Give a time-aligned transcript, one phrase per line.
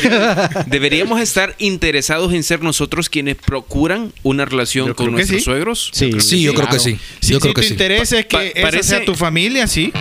[0.66, 5.40] ¿Deberíamos estar interesados en ser nosotros quienes procuran una relación Yo con creo que nuestros
[5.40, 5.44] sí.
[5.44, 5.90] suegros?
[5.92, 6.98] Sí, Sí, yo creo que sí.
[7.20, 7.72] Si, Yo si creo tu que sí.
[7.74, 9.92] interés es que Pa- esa parece- sea tu familia, sí.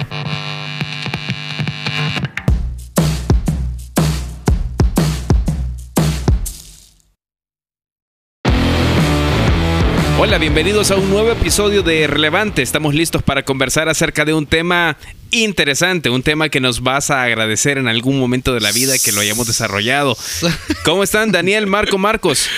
[10.22, 12.62] Hola, bienvenidos a un nuevo episodio de Relevante.
[12.62, 14.98] Estamos listos para conversar acerca de un tema
[15.32, 19.14] interesante, un tema que nos vas a agradecer en algún momento de la vida que
[19.14, 20.18] lo hayamos desarrollado.
[20.84, 22.50] ¿Cómo están, Daniel, Marco, Marcos?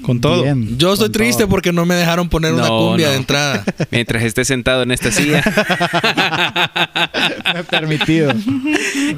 [0.00, 0.44] Con todo.
[0.44, 1.50] Bien, Yo estoy triste todo.
[1.50, 3.12] porque no me dejaron poner una cumbia no.
[3.12, 3.64] de entrada.
[3.90, 5.42] Mientras esté sentado en esta silla.
[7.52, 8.32] No es permitido.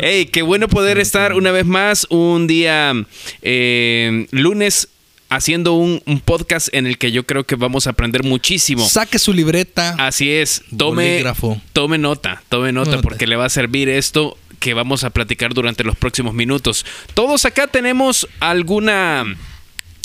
[0.00, 2.94] Hey, qué bueno poder estar una vez más un día
[3.42, 4.88] eh, lunes
[5.34, 8.88] haciendo un, un podcast en el que yo creo que vamos a aprender muchísimo.
[8.88, 9.94] Saque su libreta.
[9.98, 11.60] Así es, tome, Bolígrafo.
[11.72, 13.02] tome nota, tome nota Nota.
[13.02, 16.86] porque le va a servir esto que vamos a platicar durante los próximos minutos.
[17.14, 19.24] Todos acá tenemos alguna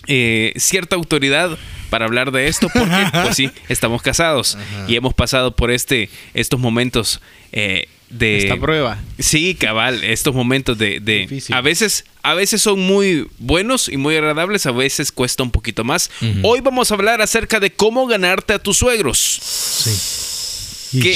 [0.08, 1.58] eh, cierta autoridad
[1.90, 6.60] para hablar de esto porque pues sí, estamos casados y hemos pasado por este, estos
[6.60, 8.38] momentos eh, de...
[8.38, 9.00] Esta prueba.
[9.20, 14.16] Sí, cabal, estos momentos de, de- a veces a veces son muy buenos y muy
[14.16, 16.10] agradables, a veces cuesta un poquito más.
[16.44, 19.18] Hoy vamos a hablar acerca de cómo ganarte a tus suegros.
[19.20, 21.00] Sí.
[21.02, 21.12] ¿Qué,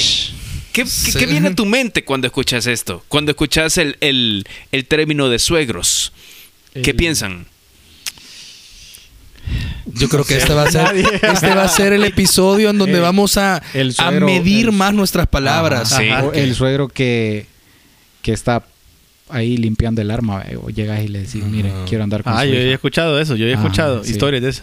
[0.72, 1.12] qué- qué- Sí.
[1.18, 3.04] qué viene a tu mente cuando escuchas esto?
[3.08, 6.12] Cuando escuchas el, el- el término de suegros.
[6.82, 7.46] ¿Qué piensan?
[9.86, 12.94] Yo creo que este va a ser, este va a ser el episodio en donde
[12.96, 15.92] El- vamos a, el a medir el- más nuestras palabras.
[15.92, 16.02] Ajá.
[16.02, 16.08] Sí.
[16.26, 17.46] O el suegro que,
[18.22, 18.64] que está
[19.28, 22.42] ahí limpiando el arma eh, o llegas y le decís, mire, quiero andar con Ah,
[22.42, 22.62] su yo hija".
[22.62, 23.34] he escuchado eso.
[23.36, 24.12] Yo he Ah, escuchado sí.
[24.12, 24.62] historias de eso.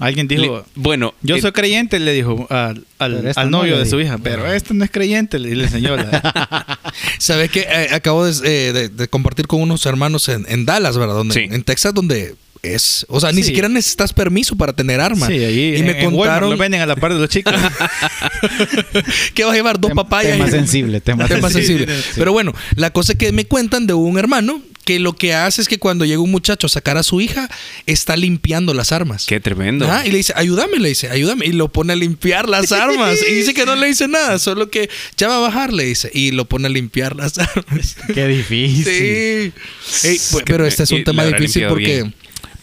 [0.00, 3.96] Alguien dijo, Le- bueno, yo eh, soy creyente, le dijo al, al- novio de su
[3.96, 4.06] dijo.
[4.14, 4.18] hija.
[4.18, 5.96] Pero este no es creyente, le, le enseñó.
[5.96, 6.78] la-
[7.18, 7.66] ¿Sabes qué?
[7.68, 8.32] Eh, acabo de,
[8.68, 11.14] eh, de- de compartir con unos hermanos en, en Dallas, ¿verdad?
[11.14, 11.48] Donde, Sí.
[11.50, 13.06] En Texas, donde es...
[13.08, 13.48] O sea, ni Sí.
[13.48, 15.28] siquiera necesitas permiso para tener armas.
[15.28, 17.54] sí, ahí y me en- en contaron lo venden a la par de los chicos.
[19.34, 20.32] que vas a llevar dos Tem- papayas.
[20.36, 21.86] Tema sensible, tema Tema sensible.
[21.86, 22.02] sensible.
[22.02, 22.10] Sí.
[22.16, 25.60] Pero bueno, la cosa es que me cuentan de un hermano que lo que hace
[25.60, 27.50] es que cuando llega un muchacho a sacar a su hija,
[27.84, 29.26] está limpiando las armas.
[29.26, 29.84] qué tremendo.
[29.84, 31.44] Ajá, y le dice, ayúdame, le dice, ayúdame.
[31.44, 33.18] Y lo pone a limpiar las armas.
[33.30, 36.10] y dice que no le dice nada, solo que ya va a bajar, le dice.
[36.14, 37.96] Y lo pone a limpiar las armas.
[38.14, 39.52] Qué difícil.
[39.84, 40.08] Sí.
[40.08, 42.14] Ey, pues, pero este es un tema difícil porque bien.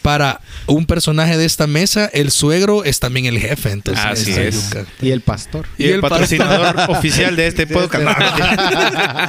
[0.05, 3.71] Para un personaje de esta mesa, el suegro es también el jefe.
[3.71, 4.71] Entonces, Así está es.
[5.01, 5.65] Y el pastor.
[5.79, 8.05] y, el patrocinador oficial de este podcast.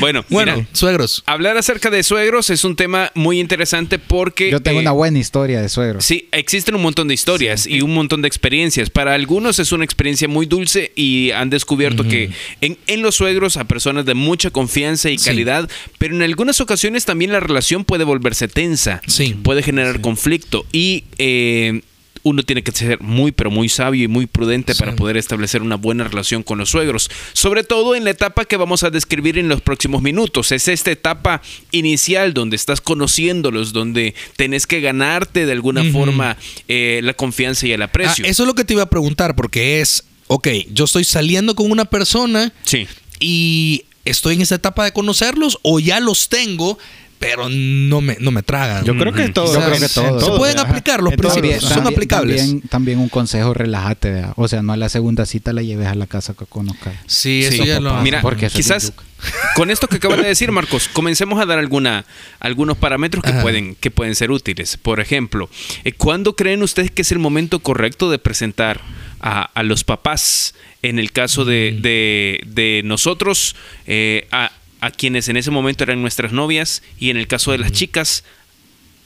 [0.00, 1.22] bueno, Bueno, mira, suegros.
[1.26, 4.50] hablar acerca de suegros es un tema muy interesante porque...
[4.50, 6.00] Yo tengo eh, una buena historia de suegro.
[6.02, 8.90] Sí, existen un montón de historias y un montón de experiencias.
[8.90, 12.30] Para algunos es una experiencia muy dulce y han descubierto que
[12.60, 15.24] en, en los suegros a personas de mucha confianza y Sí.
[15.30, 15.68] calidad,
[15.98, 19.34] pero en algunas ocasiones también la relación puede volverse tensa, Sí.
[19.42, 21.80] puede generar conflicto y eh,
[22.22, 24.80] uno tiene que ser muy pero muy sabio y muy prudente Sí.
[24.80, 28.56] para poder establecer una buena relación con los suegros, sobre todo en la etapa que
[28.56, 30.50] vamos a describir en los próximos minutos.
[30.50, 35.92] Es esta etapa inicial donde estás conociéndolos, donde tenés que ganarte de alguna Ujú.
[35.92, 36.36] forma
[36.66, 38.24] eh, la confianza y el Ah, aprecio.
[38.24, 41.70] eso es lo que te iba a preguntar, porque es, ok, yo estoy saliendo con
[41.70, 42.88] una persona Sí.
[43.20, 46.76] y estoy en esa etapa de conocerlos o ya los tengo,
[47.18, 48.84] pero no me, no me tragan.
[48.84, 49.52] Yo creo que todo.
[49.54, 50.20] Yo creo que todo.
[50.20, 50.68] Se pueden Ajá.
[50.68, 52.36] aplicar los principios, También- son aplicables.
[52.40, 54.10] También, también un consejo, relájate.
[54.10, 54.32] ¿verdad?
[54.36, 56.94] O sea, no a la segunda cita la lleves a la casa que conozcas.
[57.06, 57.68] Sí, eso Sí.
[57.68, 57.94] ya lo...
[58.02, 58.92] Mira, porque eso quizás
[59.56, 62.04] con esto que acabas de decir, Marcos, comencemos a dar alguna,
[62.38, 63.42] algunos parámetros que Ajá.
[63.42, 64.76] pueden, que pueden ser útiles.
[64.76, 65.48] Por ejemplo,
[65.84, 68.80] eh, ¿cuándo creen ustedes que es el momento correcto de presentar
[69.20, 70.54] a, a los papás?
[70.82, 71.82] En el caso de, Mm.
[71.82, 73.56] de- de nosotros,
[73.86, 77.58] eh, a, a quienes en ese momento eran nuestras novias, y en el caso de
[77.58, 78.24] las chicas,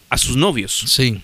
[0.08, 0.72] a sus novios.
[0.86, 1.20] Sí.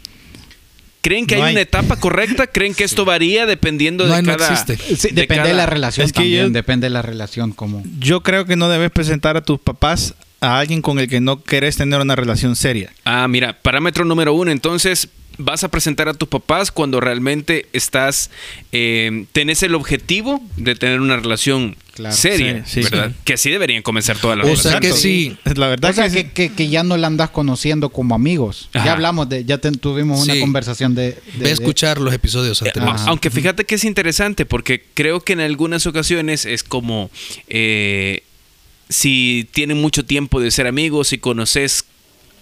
[1.03, 1.55] ¿Creen que No hay, hay.
[1.55, 2.47] una etapa correcta?
[2.49, 4.51] ¿Creen que esto varía dependiendo No de no cada...
[4.53, 4.77] existe.
[4.97, 6.47] Sí, de depende de la relación Es que también.
[6.47, 7.83] yo- Depende de la relación como...
[8.01, 11.43] Yo creo que no debes presentar a tus papás a alguien con el que no
[11.43, 12.93] querés tener una relación seria.
[13.05, 15.09] Ah, mira, parámetro número uno, entonces
[15.39, 18.31] vas a presentar a tus papás cuando realmente estás,
[18.73, 22.15] eh, tenés el objetivo de tener una relación Claro.
[22.15, 23.11] seria, Sí, sí, ¿verdad?
[23.11, 23.17] sí.
[23.25, 24.95] Que así deberían comenzar todas las O sea relaciones.
[24.95, 25.37] que sí.
[25.55, 28.69] La verdad O sea, que, que, que, ya no la andas conociendo como amigos.
[28.75, 28.85] Ajá.
[28.87, 29.45] Ya hablamos de...
[29.47, 30.41] Ya te- tuvimos una Sí.
[30.41, 31.03] conversación de...
[31.13, 33.03] de- Ve a de- escuchar los episodios Eh, anteriores.
[33.07, 37.11] Aunque fíjate que es interesante porque creo que en algunas ocasiones es como
[37.49, 38.23] eh,
[38.89, 41.85] si tienen mucho tiempo de ser amigos y conoces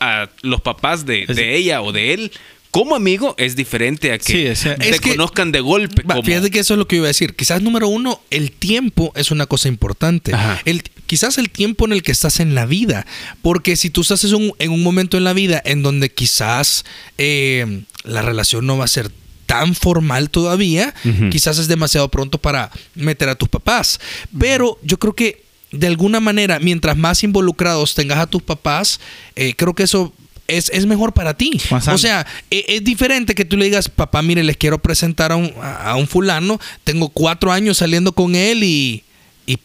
[0.00, 2.32] a los papás de, de ella o de él,
[2.70, 6.02] como amigo es diferente a que Sí, te es que- conozcan de golpe.
[6.02, 7.34] Va, como- Fíjate que eso es lo que iba a decir.
[7.36, 10.34] Quizás número uno, el tiempo es una cosa importante.
[10.34, 10.60] Ajá.
[10.64, 13.06] El, quizás el tiempo en el que estás en la vida.
[13.42, 16.84] Porque si tú estás en un, en un momento en la vida en donde quizás
[17.16, 19.08] eh, la relación no va a ser
[19.46, 20.94] tan formal todavía,
[21.30, 24.00] quizás es demasiado pronto para meter a tus papás.
[24.36, 25.43] Pero yo creo que
[25.78, 29.00] de alguna manera, mientras más involucrados tengas a tus papás,
[29.36, 30.12] eh, creo que eso
[30.46, 31.60] es, es mejor para ti.
[31.90, 35.36] O sea, e- es, diferente que tú le digas, papá, mire, les quiero presentar a
[35.36, 39.02] un, a un fulano, tengo cuatro años saliendo con él y,
[39.46, 39.58] y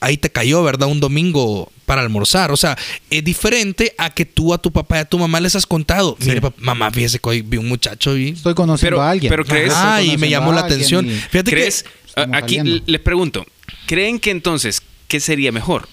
[0.00, 0.88] ahí te cayó, ¿verdad?
[0.88, 2.52] Un domingo para almorzar.
[2.52, 2.78] O sea,
[3.10, 6.16] es diferente a que tú a tu papá y a tu mamá les has contado,
[6.20, 6.28] Sí.
[6.28, 8.28] mire, papá, mamá, fíjese que hoy vi un muchacho y...
[8.28, 9.28] Estoy conociendo Pero- a alguien.
[9.30, 11.06] pero crees- Ah, y me llamó la atención.
[11.10, 11.82] y- Fíjate ¿Crees?
[11.82, 11.90] que...
[12.32, 12.84] Aquí saliendo.
[12.86, 13.46] les pregunto,
[13.86, 15.88] ¿creen que entonces qué sería mejor?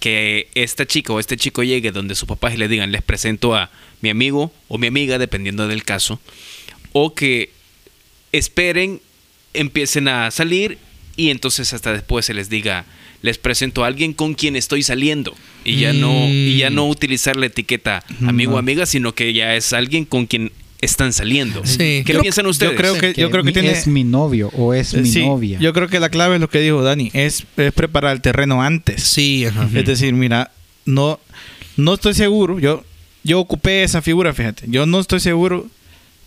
[0.00, 3.54] Que esta chica o este chico llegue donde sus papás y le digan, les presento
[3.54, 3.70] a
[4.02, 6.20] mi amigo o mi amiga, dependiendo del caso,
[6.92, 7.50] o que
[8.32, 9.00] esperen,
[9.54, 10.78] empiecen a salir
[11.16, 12.84] y entonces hasta después se les diga,
[13.22, 15.34] les presento a alguien con quien estoy saliendo
[15.64, 18.58] y ya no y ya no utilizar la etiqueta amigo o No.
[18.58, 21.64] amiga, sino que ya es alguien con quien están saliendo.
[21.66, 22.02] Sí.
[22.06, 22.76] ¿Qué piensan ustedes?
[22.76, 25.58] creo que- yo creo que tiene- es mi novio o es mi Sí, novia.
[25.58, 28.62] Yo creo que la clave es lo que dijo Dani, es, es preparar el terreno
[28.62, 29.02] antes.
[29.02, 29.68] Sí, ajá.
[29.74, 30.50] Es decir, mira,
[30.84, 31.18] no,
[31.76, 32.84] no estoy seguro, yo,
[33.24, 35.66] yo ocupé esa figura, fíjate, yo no estoy seguro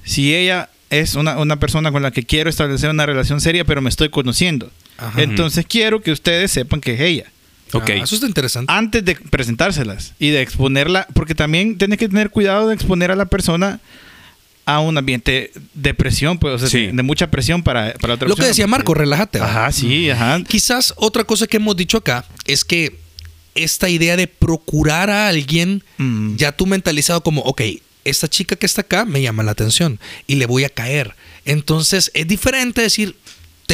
[0.03, 3.81] si ella es una, una persona con la que quiero establecer una relación seria, pero
[3.81, 4.69] me estoy conociendo.
[4.97, 5.21] Ajá.
[5.21, 7.25] Entonces quiero que ustedes sepan que es ella.
[7.73, 7.89] Ok.
[7.91, 8.71] Ah, eso está interesante.
[8.73, 13.15] Antes de presentárselas y de exponerla, porque también tienes que tener cuidado de exponer a
[13.15, 13.79] la persona
[14.75, 16.87] a un ambiente de presión, pues, o sea, Sí.
[16.87, 19.39] de, de mucha presión para, para otra Lo que decía porque- Marco, relájate.
[19.39, 20.43] Ajá, sí, ajá.
[20.47, 22.99] Quizás otra cosa que hemos dicho acá es que
[23.55, 26.35] esta idea de procurar a alguien, Mm.
[26.37, 27.61] ya tú mentalizado como, ok,
[28.05, 31.13] esta chica que está acá me llama la atención y le voy a caer.
[31.45, 33.15] Entonces es diferente decir,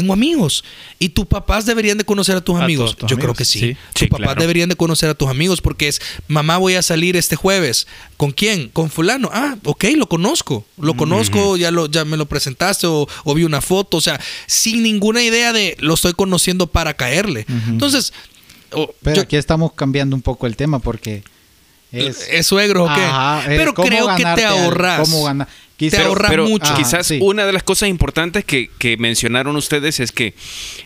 [0.02, 0.64] tengo amigos
[1.00, 2.92] y tus papás deberían de conocer a tus A amigos.
[2.96, 3.60] tus Yo amigos, creo que sí.
[3.60, 3.74] sí.
[3.94, 4.42] Tus Sí, papás claro.
[4.42, 7.88] deberían de conocer a tus amigos porque es, mamá voy a salir este jueves.
[8.18, 8.70] ¿Con quién?
[8.70, 9.30] Con fulano.
[9.34, 10.66] Ah, ok, lo conozco.
[10.80, 13.98] Lo conozco, ya, lo, ya me lo presentaste o, o vi una foto.
[13.98, 17.46] O sea, sin ninguna idea de lo estoy conociendo para caerle.
[17.68, 18.14] Entonces,
[18.70, 21.24] Pero yo- aquí estamos cambiando un poco el tema porque
[21.92, 22.28] es...
[22.30, 23.02] ¿Es suegro o qué?
[23.02, 25.02] Ajá, es Pero creo que te al- ahorras.
[25.10, 25.28] cómo
[25.78, 26.66] gana- Te ahorras pero mucho.
[26.66, 27.20] Ajá, Quizás sí.
[27.22, 30.34] una de las cosas importantes que, que mencionaron ustedes es que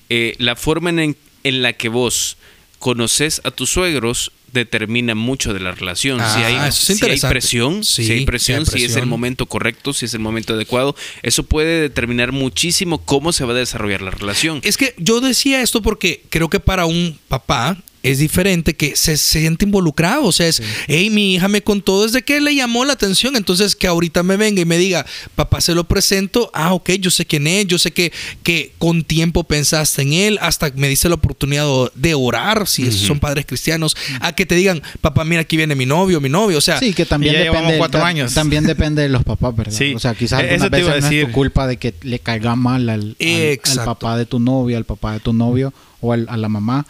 [0.09, 2.37] eh, la forma en, en la que vos
[2.79, 6.19] conoces a tus suegros determina mucho de la relación.
[6.19, 9.05] Ah, si hay, si hay presión, Sí, si hay presión, si hay si es el
[9.05, 10.93] momento correcto, si es el momento adecuado,
[11.23, 14.59] eso puede determinar muchísimo cómo se va a desarrollar la relación.
[14.63, 19.17] Es que yo decía esto porque creo que para un papá es diferente que se,
[19.17, 20.23] se siente involucrado.
[20.25, 23.35] O sea, es, hey, mi hija me contó desde que le llamó la atención.
[23.35, 25.05] Entonces, que ahorita me venga y me diga,
[25.35, 26.49] papá, se lo presento.
[26.53, 27.67] Ah, ok, yo sé quién es.
[27.67, 28.11] Yo sé que,
[28.43, 30.39] que con tiempo pensaste en él.
[30.41, 31.65] Hasta me dice la oportunidad
[31.95, 33.95] de orar, si son padres cristianos.
[34.19, 36.57] A que te digan, papá, mira, aquí viene mi novio, mi novio.
[36.57, 38.33] O sea, Sí, que también depende, cuatro años.
[38.33, 39.73] también depende de los papás, ¿verdad?
[39.77, 39.93] Sí.
[39.95, 41.27] O sea, quizás Eh, eso algunas te iba a veces no es decir.
[41.27, 45.13] tu culpa de que le caiga mal al, al- papá de tu novia, al papá
[45.13, 46.85] de tu novio o al- a la mamá,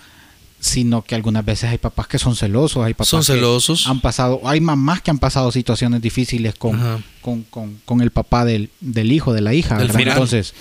[0.62, 3.88] sino que algunas veces hay papás que son celosos, hay papás Son que celosos.
[3.88, 8.46] han pasado, hay mamás que han pasado situaciones difíciles con, con, con- con el papá
[8.46, 9.78] del, del hijo, de la hija.
[9.82, 10.54] Entonces,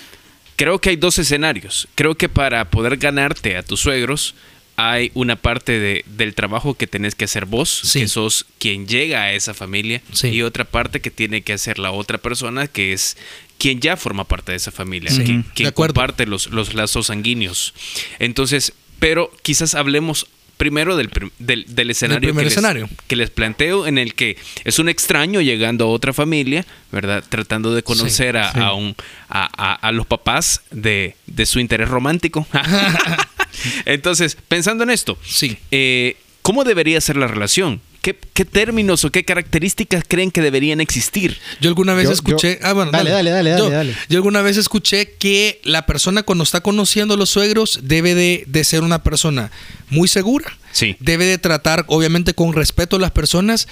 [0.56, 1.88] Creo que hay dos escenarios.
[1.94, 4.34] Creo que para poder ganarte a tus suegros
[4.76, 8.00] hay una parte de- del trabajo que tenés que hacer vos, Sí.
[8.00, 10.28] que sos quien llega a esa familia, Sí.
[10.28, 13.16] y otra parte que tiene que hacer la otra persona, que es
[13.58, 15.44] quien ya forma parte de esa familia, Sí.
[15.54, 17.74] quien, comparte los, los lazos sanguíneos.
[18.18, 20.26] Entonces, pero quizás hablemos
[20.56, 22.88] primero del, del, del escenario, primer que, les- escenario.
[23.06, 27.24] que les planteo, en el que es un extraño llegando a otra familia, ¿verdad?
[27.26, 28.58] Tratando de conocer a, sí.
[28.60, 28.94] a un,
[29.30, 32.46] a, a- a los papás de, de su interés romántico.
[33.84, 35.56] Entonces, pensando en esto, Sí.
[35.70, 37.80] eh, ¿cómo debería ser la relación?
[38.02, 41.36] ¿Qué, qué términos o qué características creen que deberían existir?
[41.60, 42.58] Yo alguna vez Yo- escuché.
[42.60, 43.94] yo- ah, bueno, dale, dale, dale, yo, dale, dale.
[44.08, 48.44] yo alguna vez escuché que la persona cuando está conociendo a los suegros debe de,
[48.46, 49.50] de ser una persona
[49.90, 50.56] muy segura.
[50.72, 50.96] Sí.
[51.00, 53.68] Debe de tratar, obviamente, con respeto a las personas.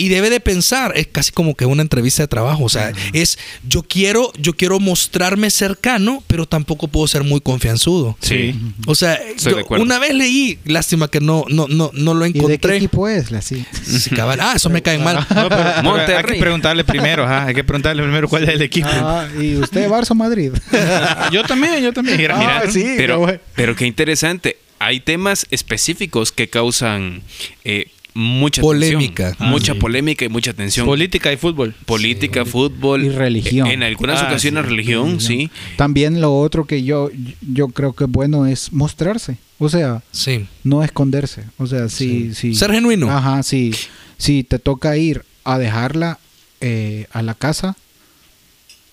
[0.00, 2.62] Y debe de pensar, es casi como que una entrevista de trabajo.
[2.64, 3.36] O sea, es
[3.68, 8.16] yo quiero, yo quiero mostrarme cercano, pero tampoco puedo ser muy confianzudo.
[8.20, 8.54] Sí.
[8.86, 12.32] O sea, yo una vez leí, lástima que no, no, no, no lo ¿y de
[12.32, 12.76] qué encontré.
[12.76, 13.30] equipo es?
[13.32, 13.64] La, sí.
[13.84, 14.38] Sí, cabal.
[14.40, 15.16] Ah, eso me cae mal.
[15.34, 15.64] No, pero-
[16.06, 18.88] pero hay que preguntarle primero, ajá, hay que preguntarle primero cuál es el equipo.
[18.92, 20.52] Ah, ¿Y usted, Barça Madrid?
[21.32, 22.18] yo también, yo también.
[22.18, 23.38] Mira, Ah, sí, pero, qué bueno.
[23.56, 24.58] pero qué interesante.
[24.78, 27.22] Hay temas específicos que causan,
[27.64, 29.28] eh, mucha Polémica.
[29.28, 29.48] tensión.
[29.48, 29.78] Ah, mucha sí.
[29.78, 30.86] polémica y mucha tensión.
[30.86, 31.74] Política y fútbol.
[31.86, 33.04] Política, fútbol.
[33.04, 33.68] Y religión.
[33.68, 35.50] En algunas Ah, ocasiones sí, religión, sí.
[35.76, 37.10] También lo otro que yo,
[37.40, 39.36] yo creo que es bueno es mostrarse.
[39.58, 40.46] O sea, Sí.
[40.64, 41.44] no esconderse.
[41.58, 42.34] O sea, si...
[42.34, 43.10] si Ser genuino.
[43.10, 43.72] Ajá, si,
[44.16, 46.18] si te toca ir a dejarla
[46.60, 47.76] eh, a la casa,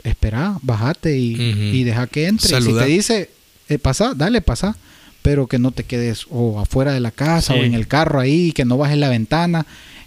[0.04, 1.36] espera, bájate y,
[1.74, 2.48] y deja que entre.
[2.50, 2.82] Saluda.
[2.84, 3.30] Si te dice,
[3.70, 4.76] eh, pasa, dale, pasa.
[5.26, 7.60] Pero que no te quedes o afuera de la casa Sí.
[7.60, 9.66] o en el carro ahí, que no bajes la ventana.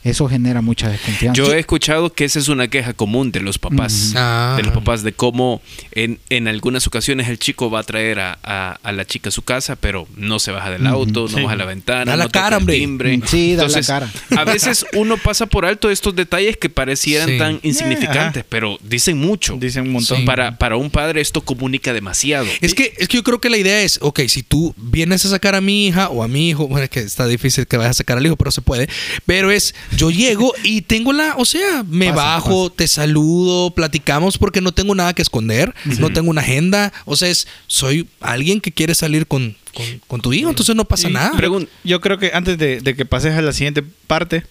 [0.08, 1.36] Eso genera mucha desconfianza.
[1.36, 4.12] Yo he escuchado que esa es una queja común de los papás.
[4.16, 4.54] Ah.
[4.56, 5.60] De los papás, de cómo
[5.92, 9.32] en, en algunas ocasiones el chico va a traer a, a- a la chica a
[9.32, 11.42] su casa, pero no se baja del auto, no Sí.
[11.42, 12.78] baja la ventana, Da la no toca cara, el hombre.
[12.78, 13.20] timbre.
[13.26, 14.10] Sí, da la cara.
[14.36, 17.38] A veces uno pasa por alto estos detalles que parecieran Sí.
[17.38, 18.46] tan insignificantes, ajá.
[18.48, 19.56] pero dicen mucho.
[19.58, 20.18] Dicen un montón.
[20.18, 20.24] Sí.
[20.24, 22.46] Para, para un padre esto comunica demasiado.
[22.60, 25.28] Es que, es que yo creo que la idea es, ok, si tú vienes a
[25.30, 27.90] sacar a mi hija o a mi hijo, bueno, es que está difícil que vayas
[27.90, 28.88] a sacar al hijo, pero se puede,
[29.26, 34.38] pero es, yo llego y tengo la, o sea, me Pasa, bajo, te saludo, platicamos
[34.38, 38.60] porque no tengo nada que esconder, no tengo una agenda, o sea, es, soy alguien
[38.60, 41.32] que quiere salir con, con, con tu hijo, entonces no pasa Y nada.
[41.32, 44.44] Pregun- Yo creo que antes de, de que pases a la siguiente parte,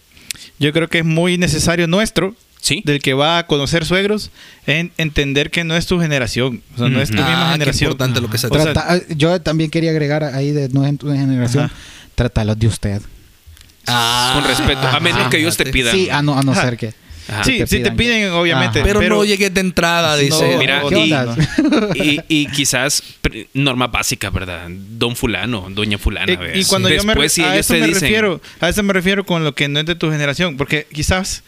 [0.60, 2.82] yo creo que es muy necesario nuestro, Sí.
[2.86, 4.32] del que va a conocer suegros,
[4.66, 6.64] en entender que no es tu generación.
[6.74, 7.92] O sea, no es tu misma Ah, generación.
[7.92, 10.86] importante lo que se O sea, Trata- ah, yo también quería agregar ahí de no
[10.86, 11.76] es tu generación, Ajá.
[12.16, 13.02] trátalos de usted.
[13.88, 15.96] Ah, Con respeto, a menos que ellos te pidan.
[15.96, 16.94] Sí, a no, a no ser que.
[17.30, 17.44] Ajá.
[17.44, 18.82] sí, te sí te piden, obviamente.
[18.84, 20.54] Pero, no llegues de entrada, dice.
[20.54, 21.36] No, Mira, ¿qué y- onda?
[21.96, 23.04] y, y quizás
[23.54, 24.68] normas básicas, ¿verdad?
[24.70, 26.32] Don fulano, doña fulana.
[26.32, 26.56] Eh, ¿verdad?
[26.56, 28.94] y cuando yo me, si a ellos eso te me dicen, refiero, a eso me
[28.94, 31.44] refiero con lo que no es de tu generación, porque quizás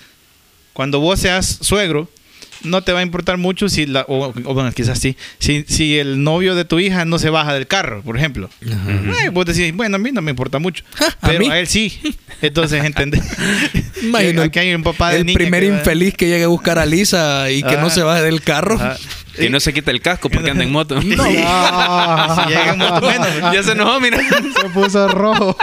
[0.74, 2.10] cuando vos seas suegro
[2.64, 5.98] no te va a importar mucho si la o, o bueno, quizás sí, si, si
[5.98, 8.50] el novio de tu hija no se baja del carro, por ejemplo.
[8.62, 10.84] Eh, vos decís, bueno, a mí no me importa mucho,
[11.22, 11.50] ¿a pero mí?
[11.50, 12.00] a, él sí.
[12.42, 13.24] Entonces, ¿entendés?
[14.04, 16.48] Imagino Aquí hay un papá de el niña primer que va- infeliz que llegue a
[16.48, 17.82] buscar a Lisa y que Ah.
[17.82, 18.78] no se baje del carro.
[19.40, 21.00] Que no se quita el casco porque anda en moto.
[21.02, 21.08] Si
[22.50, 23.28] llega en moto, menos.
[23.54, 24.20] ya se enojó, mira.
[24.62, 25.56] Se puso rojo.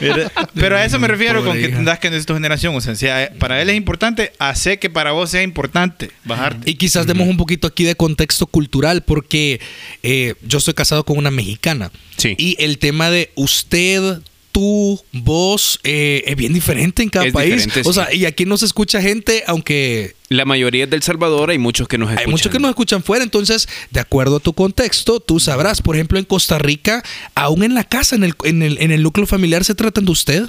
[0.00, 1.68] Pero, pero a eso me refiero con que hija.
[1.68, 2.74] entendas que no es tu generación.
[2.74, 6.70] O sea, si a- para él es importante, hace que para vos sea importante bajarte.
[6.70, 9.60] Y quizás demos un poquito aquí de contexto cultural, porque
[10.02, 11.90] eh, yo estoy casado con una mexicana.
[12.16, 12.34] Sí.
[12.38, 14.18] Y el tema de usted,
[14.54, 17.66] tú, vos, eh, es bien diferente en cada Es país.
[17.84, 17.92] o sí.
[17.92, 21.98] sea, y aquí nos escucha gente, aunque La mayoría es del Salvador, hay muchos que
[21.98, 22.24] nos escuchan.
[22.26, 23.24] hay muchos que nos escuchan fuera.
[23.24, 25.82] Entonces, de acuerdo a tu contexto, tú sabrás.
[25.82, 27.02] Por ejemplo, en Costa Rica,
[27.34, 30.12] aún en la casa, en el, en el, en el núcleo familiar, se tratan de
[30.12, 30.44] usted.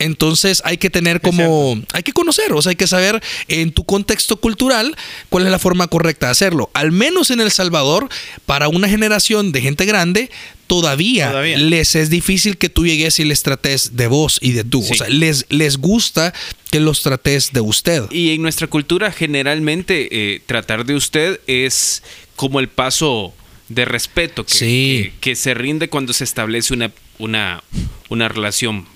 [0.00, 3.84] Entonces hay que tener como, hay que conocer, o sea, hay que saber en tu
[3.84, 4.96] contexto cultural
[5.28, 6.70] cuál es la forma correcta de hacerlo.
[6.74, 8.08] Al menos en El Salvador,
[8.46, 10.30] para una generación de gente grande,
[10.66, 11.58] todavía, Todavía.
[11.58, 14.82] les es difícil que tú llegues y les trates de vos y de tú.
[14.82, 14.92] Sí.
[14.92, 16.32] O sea, les, les gusta
[16.70, 18.04] que los trates de usted.
[18.10, 22.02] Y en nuestra cultura, generalmente, eh, tratar de usted es
[22.36, 23.34] como el paso
[23.68, 25.10] de respeto que, Sí.
[25.12, 27.62] que- que se rinde cuando se establece una, una,
[28.08, 28.86] una relación.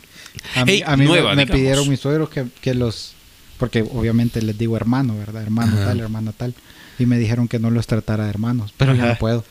[0.54, 1.60] A mí, Ey, a mí me- nueva, me, digamos.
[1.60, 3.12] pidieron mis suegros que, que los...
[3.58, 5.42] Porque obviamente les digo hermano, ¿verdad?
[5.42, 5.86] Hermano Ajá.
[5.86, 6.54] tal, hermana tal.
[6.98, 8.72] Y me dijeron que no los tratara de hermanos.
[8.76, 9.12] Pero yo Ajá.
[9.12, 9.44] no puedo.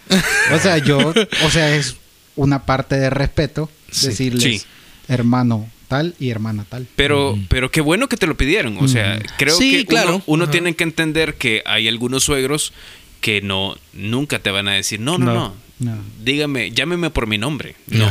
[0.54, 1.14] O sea, yo...
[1.46, 1.96] O sea, es
[2.36, 4.08] una parte de respeto Sí.
[4.08, 4.62] decirles Sí.
[5.08, 6.88] hermano tal y hermana tal.
[6.96, 8.78] Pero, pero qué bueno que te lo pidieron.
[8.80, 10.22] O sea, creo Sí, que claro.
[10.26, 12.74] uno, tiene que entender que hay algunos suegros
[13.22, 15.34] que no nunca te van a decir, no, no, no.
[15.34, 15.54] No.
[15.84, 15.98] No.
[16.24, 17.76] Dígame, llámeme por mi nombre.
[17.88, 18.08] No.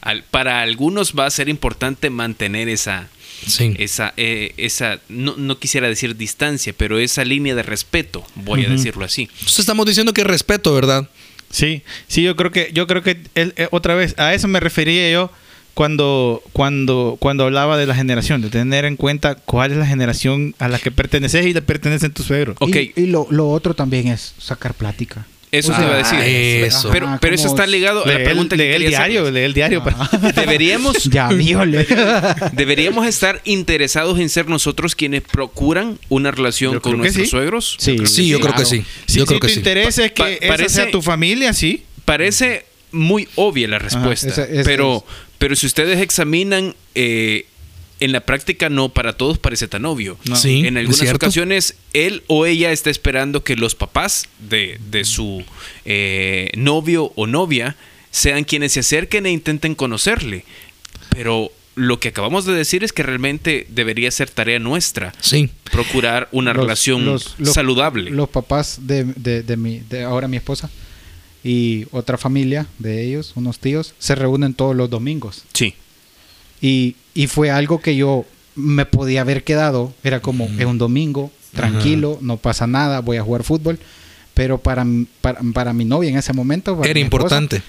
[0.00, 3.08] Al- para algunos va a ser importante mantener esa,
[3.46, 3.74] Sí.
[3.78, 8.68] esa, eh, esa no, no quisiera decir distancia, pero esa línea de respeto, voy a
[8.68, 9.22] decirlo así.
[9.32, 11.08] Entonces estamos diciendo que respeto, ¿verdad?
[11.50, 14.58] Sí, sí, yo creo que, yo creo que él, eh, otra vez, a eso me
[14.60, 15.30] refería yo
[15.74, 20.54] cuando, cuando, cuando hablaba de la generación, de tener en cuenta cuál es la generación
[20.58, 22.56] a la que perteneces y le pertenecen tus suegros.
[22.60, 22.74] Ok.
[22.76, 25.26] Y, y lo, lo otro también es sacar plática.
[25.52, 26.18] Eso O te iba a decir.
[26.64, 26.90] eso.
[26.90, 28.88] Pero, Ajá, pero eso está ligado a la Lee el, pregunta que lee el quería
[28.98, 29.82] diario, lee el diario.
[29.84, 29.96] para-
[30.34, 31.28] Deberíamos, Ya,
[32.52, 37.30] deberíamos estar interesados en ser nosotros quienes procuran una relación Yo con que nuestros sí.
[37.30, 37.76] suegros.
[37.78, 37.96] Sí.
[38.06, 38.84] Sí, yo creo que sí.
[39.06, 39.58] Si, yo si creo tu que sí.
[39.60, 41.84] interés es que Pa- esa parece- sea tu familia, sí.
[42.04, 45.02] Parece muy obvia la respuesta, pero, es.
[45.38, 47.46] pero si ustedes examinan eh,
[48.00, 50.18] en la práctica no para todos parece tan obvio.
[50.24, 50.36] No.
[50.36, 55.44] Sí, en algunas ocasiones él o ella está esperando que los papás de, de su
[55.84, 57.76] eh, novio o novia
[58.10, 60.44] sean quienes se acerquen e intenten conocerle.
[61.10, 65.50] Pero lo que acabamos de decir es que realmente debería ser tarea nuestra Sí.
[65.70, 68.10] procurar una Los- relación los- los- saludable.
[68.10, 70.70] Los papás de, de, de mi, de ahora mi esposa
[71.44, 75.44] y otra familia de ellos, unos tíos, se reúnen todos los domingos.
[75.52, 75.74] sí.
[76.60, 79.92] Y Y fue algo que yo me podía haber quedado.
[80.04, 83.78] Era como, es un domingo, tranquilo, no pasa nada, voy a jugar fútbol.
[84.34, 84.86] Pero para,
[85.22, 86.72] para, para mi novia en ese momento...
[86.84, 87.62] Era esposa, importante.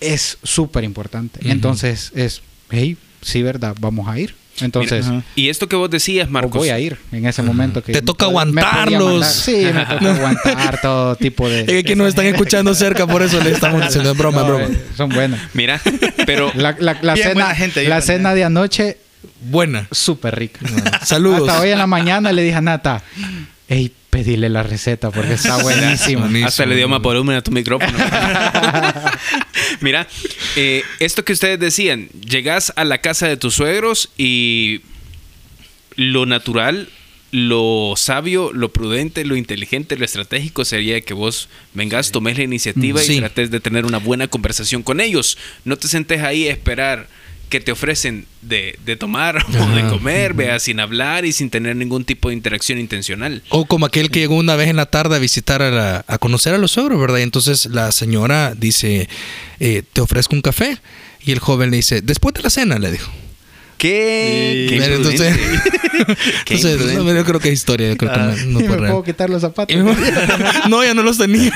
[0.00, 1.40] Es súper importante.
[1.44, 4.34] Entonces es, hey, sí, verdad, vamos a ir.
[4.60, 5.06] Entonces...
[5.06, 5.22] Mira.
[5.34, 6.52] Y esto que vos decías, Marcos.
[6.58, 9.26] voy a ir en ese momento que Te toca aguantarlos.
[9.26, 13.40] Sí, me toca aguantar todo tipo de Es que nos están escuchando cerca, por eso
[13.42, 14.64] le estamos diciendo es broma, No, broma.
[14.64, 15.40] eh, son buenas.
[15.54, 15.80] Mira,
[16.26, 18.98] pero La, la- la Bien cena, buena gente la cena de anoche,
[19.42, 19.86] Buena.
[19.92, 20.60] súper rica.
[21.04, 21.48] Saludos.
[21.48, 23.02] Hasta hoy en la mañana le dije a Nata,
[23.68, 26.22] hey, pedile la receta porque está buenísima.
[26.22, 26.46] Buenísimo.
[26.48, 27.92] hasta le dio más volumen a tu micrófono.
[29.86, 30.08] Mira,
[30.56, 34.80] eh, esto que ustedes decían, llegas a la casa de tus suegros y
[35.94, 36.88] lo natural,
[37.30, 43.00] lo sabio, lo prudente, lo inteligente, lo estratégico sería que vos vengas, tomes la iniciativa
[43.00, 43.14] Sí.
[43.14, 45.38] y trates de tener una buena conversación con ellos.
[45.64, 47.06] No te sentes ahí a esperar
[47.48, 51.76] que te ofrecen de, de tomar o de comer, vea, sin hablar y sin tener
[51.76, 53.42] ningún tipo de interacción intencional.
[53.50, 56.18] O como aquel que llegó una vez en la tarde a visitar a, la- a
[56.18, 57.18] conocer a los suegros, ¿verdad?
[57.18, 59.08] Y entonces la señora dice,
[59.60, 60.78] eh, te ofrezco un café.
[61.24, 63.10] Y el joven le dice, después de la cena, le dijo.
[63.78, 64.66] ¿Qué?
[64.68, 65.36] Qué entonces.
[66.44, 68.34] Qué entonces, no, yo creo que es historia, yo creo que Ah.
[68.46, 68.90] no, no y me fue real.
[68.92, 69.76] puedo quitar los zapatos.
[70.68, 71.52] No, ya no los tenía.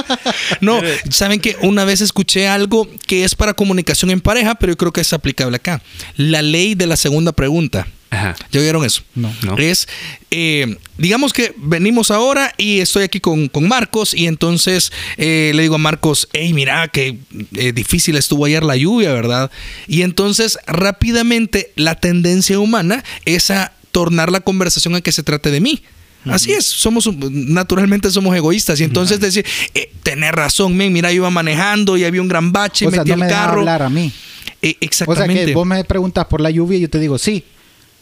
[0.60, 0.80] no,
[1.10, 4.92] saben que una vez escuché algo que es para comunicación en pareja, pero yo creo
[4.92, 5.82] que es aplicable acá.
[6.16, 7.86] La ley de la segunda pregunta.
[8.16, 8.36] Ajá.
[8.50, 9.02] ¿Ya oyeron eso?
[9.14, 9.32] No.
[9.42, 9.56] No.
[9.58, 9.88] Es,
[10.30, 15.62] eh, digamos que venimos ahora y estoy aquí con, con Marcos y entonces eh, le
[15.62, 17.18] digo a Marcos, hey, mira, que
[17.54, 19.50] eh, difícil estuvo ayer la lluvia, ¿verdad?
[19.86, 25.50] Y entonces rápidamente la tendencia humana es a tornar la conversación a que se trate
[25.50, 25.82] de mí.
[26.28, 31.18] Así es, somos naturalmente somos egoístas y entonces decir, eh, tenés razón, men, mira, yo
[31.18, 33.60] iba manejando y había un gran bache, o sea, metí no el me carro.
[33.60, 34.12] hablar a mí.
[34.60, 35.46] Eh, O sea exactamente.
[35.46, 37.44] que vos me preguntas por la lluvia y yo te digo sí.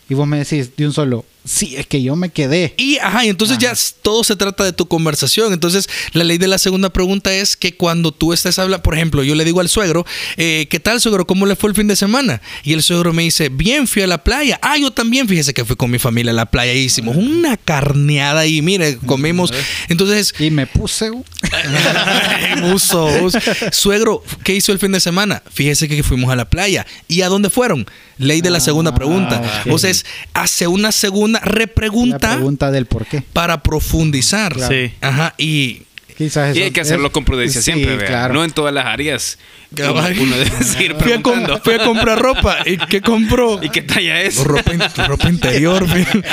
[0.09, 2.75] Y vos me decís de un solo, sí, es que yo me quedé.
[2.77, 3.73] Y, ajá, y entonces ya
[4.03, 5.53] todo se trata de tu conversación.
[5.53, 9.23] Entonces, la ley de la segunda pregunta es que cuando tú estés hablando, por ejemplo,
[9.23, 10.05] yo le digo al suegro,
[10.37, 11.27] eh, ¿qué tal, suegro?
[11.27, 12.41] ¿Cómo le fue el fin de semana?
[12.63, 14.59] Y el suegro me dice, bien, fui a la playa.
[14.63, 17.57] Ah, yo también, fíjese que fui con mi familia a la playa y hicimos una
[17.57, 19.53] carneada y mire, comimos.
[19.89, 21.11] Entonces, Y me puse.
[22.75, 23.39] uso, uso.
[23.73, 25.43] Suegro, ¿qué hizo el fin de semana?
[25.53, 26.87] Fíjese que fuimos a la playa.
[27.09, 27.87] ¿Y a dónde fueron?
[28.19, 29.43] Ley de la segunda Ah, pregunta.
[29.67, 29.73] ok.
[29.73, 33.23] O sea, es hace una segunda Repregunta pregunta del por qué.
[33.33, 34.55] para profundizar.
[34.55, 34.75] Claro.
[34.75, 34.93] Sí.
[35.01, 35.83] Ajá, y
[36.17, 38.35] Quizás Y eso hay que hacerlo con prudencia sí, siempre, claro.
[38.35, 39.37] No en todas las áreas.
[39.77, 41.61] Uno, debe seguir fui a, com- preguntando.
[41.65, 42.59] fui a comprar ropa.
[42.65, 43.61] ¿Y qué compró?
[43.61, 44.37] ¿Y qué talla es?
[44.45, 45.85] Ropa, in- ropa interior.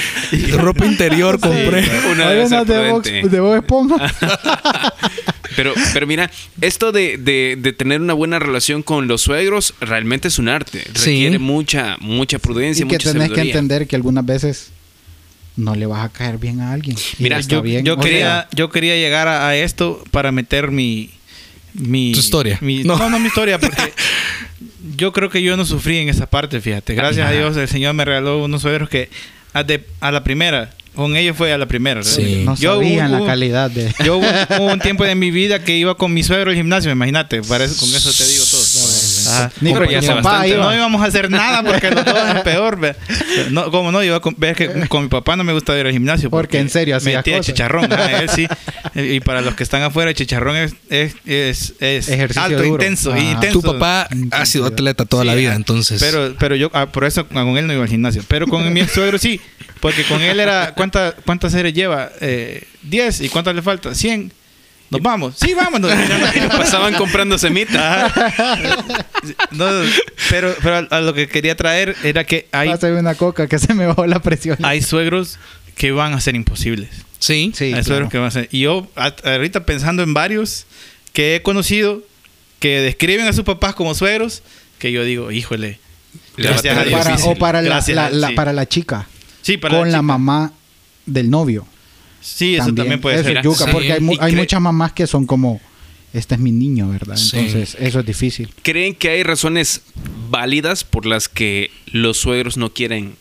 [0.52, 1.90] ropa interior compré.
[2.12, 3.28] Unas de prudente.
[3.28, 3.96] de Bob Esponja.
[5.56, 10.30] Pero, pero mira, esto de, de- de tener una buena relación con los suegros realmente
[10.30, 10.82] es un arte.
[10.94, 11.12] Sí.
[11.12, 13.52] Requiere mucha, mucha prudencia, y que mucha tenés que sabiduría.
[13.60, 14.70] entender que algunas veces
[15.58, 16.96] no le vas a caer bien a alguien.
[17.20, 17.84] Mira, yo, bien.
[17.86, 21.10] yo quería, sea, yo quería llegar a, a esto para meter mi...
[21.74, 22.58] mi Tu historia.
[22.62, 22.98] mi- No.
[22.98, 23.10] no.
[23.10, 23.94] no, mi historia, porque
[24.98, 26.96] yo creo que yo no sufrí en esa parte, fíjate.
[26.96, 29.10] Gracias a Dios el Señor me regaló unos suegros que
[29.54, 32.04] a, de- a la primera, con ellos fue a la primera.
[32.04, 32.44] Sí.
[32.46, 33.94] no Yo sabían hubo- la calidad de...
[34.04, 34.28] Yo hubo,
[34.60, 37.64] hubo un tiempo de mi vida que iba con mi suegro al gimnasio, imagínate, para
[37.64, 38.62] eso, con eso te digo todo.
[39.34, 39.52] Ajá.
[39.62, 40.50] Ni Pero con ya mi hace papá bastante.
[40.50, 40.64] iba.
[40.66, 42.96] No íbamos a hacer nada porque los dos es peor.
[43.52, 45.92] No, como no, iba con, ves que con mi papá no me gusta ir al
[45.94, 46.30] gimnasio.
[46.30, 47.46] Porque en serio hacía metía cosas.
[47.54, 47.92] chicharrón.
[47.94, 48.48] ah, él sí.
[48.96, 52.84] Y para los que están afuera, el chicharrón es, es, es, es Ejercicio alto, duro.
[52.84, 53.20] intenso, Ajá.
[53.22, 53.62] intenso.
[53.62, 56.02] Tu papá ha sido atleta toda la Sí, vida, ah, entonces.
[56.02, 58.24] Pero, pero yo, ah, por eso con él no iba al gimnasio.
[58.28, 59.40] Pero con mi suegro sí.
[59.82, 60.74] Porque con él era.
[60.76, 62.10] ¿Cuánta, ¿Cuántas series lleva?
[62.22, 63.22] Eh, 10.
[63.22, 63.94] ¿Y cuántas le falta?
[63.94, 64.32] 100.
[64.92, 65.36] Nos vamos.
[65.40, 65.92] Sí, vámonos.
[66.50, 68.12] Pasaban comprando semitas.
[69.52, 69.66] No,
[70.30, 73.74] pero, pero a, lo que quería traer era que hay, Pásame una coca que se
[73.74, 74.58] me bajó la presión.
[74.64, 75.40] hay suegros
[75.76, 76.90] que van a ser imposibles.
[77.20, 77.52] sí.
[77.56, 77.86] Sí, hay claro.
[77.86, 78.50] suegros que van a ser.
[78.52, 78.88] Y yo,
[79.24, 80.66] ahorita pensando en varios
[81.14, 82.04] que he conocido
[82.60, 84.44] que describen a sus papás como suegros,
[84.78, 85.80] que yo digo, híjole.
[86.38, 87.22] Gracias a O Dios.
[87.26, 88.34] o para la, la- la- sí.
[88.36, 89.08] para la chica.
[89.42, 90.52] Sí, para con la, mamá
[91.06, 91.66] del novio.
[92.22, 93.42] Sí, eso también, puede Eso ser.
[93.44, 93.70] yuca, Sí.
[93.72, 95.60] porque hay, mu- hay muchas mamás que son como,
[96.14, 97.16] este es mi niño, ¿verdad?
[97.16, 97.38] Sí.
[97.38, 98.54] Entonces, eso es difícil.
[98.62, 99.82] ¿Creen que hay razones
[100.30, 103.16] válidas por las que los suegros no quieren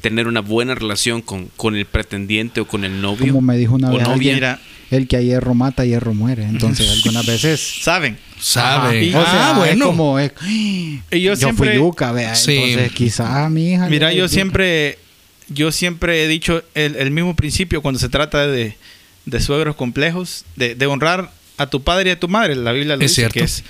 [0.00, 3.26] tener una buena relación con, con el pretendiente o con el novio?
[3.26, 4.12] Como me dijo una vez novia.
[4.14, 4.56] alguien,
[4.92, 6.44] el que a hierro mata, a hierro muere.
[6.44, 7.60] Entonces, algunas veces...
[7.82, 8.16] Saben.
[8.38, 9.08] Sabe.
[9.08, 9.84] O sea, ah, bueno.
[9.86, 10.18] es como...
[10.20, 12.36] es- Y yo yo siempre- fui yuca, vea.
[12.36, 12.52] Sí.
[12.56, 13.88] Entonces, quizás mi hija...
[13.88, 14.98] Mira, yo siempre,
[15.48, 18.76] yo siempre he dicho el, el mismo principio cuando se trata de,
[19.26, 22.54] de suegros complejos, de, de honrar a tu padre y a tu madre.
[22.56, 23.38] La Biblia lo Es dice cierto.
[23.38, 23.64] que es.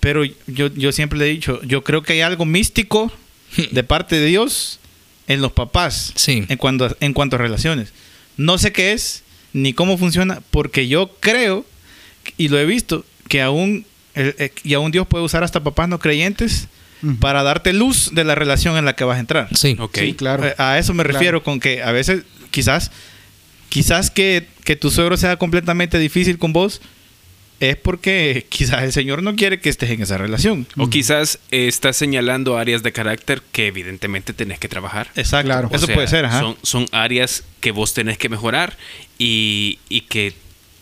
[0.00, 3.12] Pero yo, yo siempre le he dicho, yo creo que hay algo místico
[3.72, 4.78] de parte de Dios
[5.26, 6.12] en los papás.
[6.16, 6.44] Sí.
[6.48, 7.92] En cuanto, a- en cuanto a relaciones.
[8.36, 11.64] No sé qué es ni cómo funciona, porque yo creo,
[12.36, 15.88] y lo he visto, que aún, el- eh, y aún Dios puede usar hasta papás
[15.88, 16.68] no creyentes
[17.20, 19.48] Para darte luz de la relación en la que vas a entrar.
[19.56, 19.76] Sí.
[20.16, 20.46] Claro.
[20.46, 21.18] Eh, A eso me Claro.
[21.18, 22.90] refiero con que a veces quizás
[23.68, 26.80] quizás que, que tu suegro sea completamente difícil con vos
[27.60, 30.66] es porque quizás el Señor no quiere que estés en esa relación.
[30.76, 35.10] O quizás eh, estás señalando áreas de carácter que evidentemente tenés que trabajar.
[35.16, 35.46] Exacto.
[35.48, 35.68] Claro.
[35.72, 36.40] Eso sea, puede ser, ajá.
[36.40, 38.76] Son, son áreas que vos tenés que mejorar
[39.18, 40.32] y, y que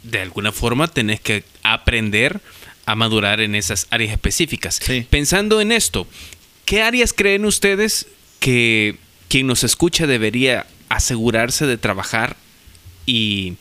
[0.02, 2.40] de alguna forma tenés que aprender
[2.87, 4.81] a madurar en esas áreas específicas.
[4.83, 5.07] Sí.
[5.11, 6.07] Pensando en esto,
[6.64, 8.07] ¿qué áreas creen ustedes
[8.40, 8.96] que
[9.29, 12.37] quien nos escucha debería asegurarse de trabajar
[13.07, 13.55] y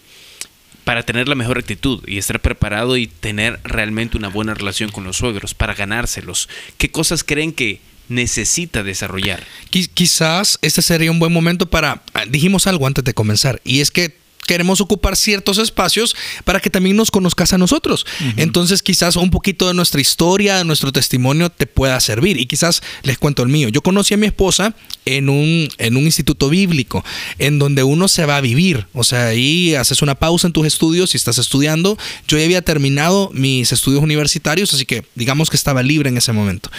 [0.84, 5.04] para tener la mejor actitud y estar preparado y tener realmente una buena relación con
[5.04, 6.48] los suegros, para ganárselos?
[6.78, 9.44] ¿Qué cosas creen que necesita desarrollar?
[9.72, 12.04] Qui- quizás este sería un buen momento para...
[12.14, 16.70] ah, Dijimos algo antes de comenzar, y es que queremos ocupar ciertos espacios para que
[16.70, 18.06] también nos conozcas a nosotros.
[18.38, 22.38] Entonces quizás un poquito de nuestra historia, de nuestro testimonio te pueda servir.
[22.40, 23.70] Y quizás les cuento el mío.
[23.70, 27.04] Yo conocí a mi esposa en un, en un instituto bíblico,
[27.38, 28.88] en donde uno se va a vivir.
[28.94, 31.98] O sea, ahí haces una pausa en tus estudios si estás estudiando.
[32.28, 36.32] Yo ya había terminado mis estudios universitarios, así que digamos que estaba libre en ese
[36.32, 36.70] momento.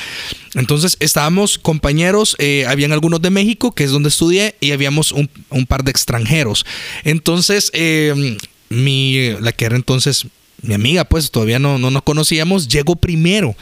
[0.54, 5.28] Entonces estábamos compañeros, eh, habían algunos de México, que es donde estudié, y habíamos un,
[5.50, 6.64] un par de extranjeros.
[7.04, 8.36] Entonces, eh,
[8.68, 10.26] mi, la que era entonces
[10.62, 13.54] mi amiga, pues todavía no, no nos conocíamos, llegó primero.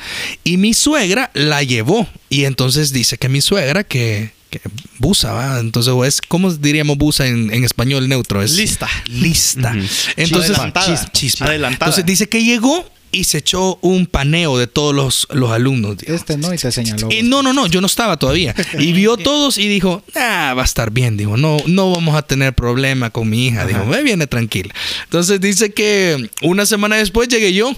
[0.43, 2.09] Y mi suegra la llevó.
[2.29, 4.61] Y entonces dice que mi suegra, que, que
[4.99, 5.61] busa, ¿va?
[5.61, 8.43] Entonces, es, ¿cómo diríamos busa en, en español neutro?
[8.43, 8.89] Es Lista.
[9.07, 9.75] Lista.
[10.17, 10.57] Entonces,
[11.13, 11.47] chispa.
[11.47, 11.87] Adelantada.
[11.87, 15.97] Entonces dice que llegó y se echó un paneo de todos los, los alumnos.
[16.03, 17.09] Este no, y te señaló.
[17.11, 18.55] Y no, no, no, yo no estaba todavía.
[18.79, 22.23] Y vio todos y dijo, ah, va a estar bien, dijo, no, no vamos a
[22.23, 24.75] tener problema con mi hija, dijo, me viene tranquila.
[25.05, 27.73] Entonces dice que una semana después llegué yo